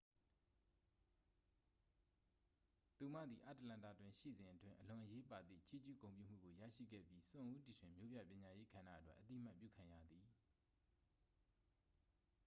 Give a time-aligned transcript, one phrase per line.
[2.97, 10.27] သူမသည် အတ္တလန္တာတွင်ရှိစဉ်အတွင်း အလွန်အရေးပါသည့် ချီးကျူးဂုဏ်ပြုမှုကို ရရှိခဲ့ပြီး စွန့်ဦးတီထွင် မြို့ပြပညာရေးကဏ္ဍအတွက် အသိအမှတ်ပြုခံခဲ့ရသည်